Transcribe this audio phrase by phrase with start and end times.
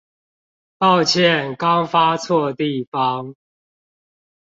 [0.79, 3.35] 抱歉剛發錯地方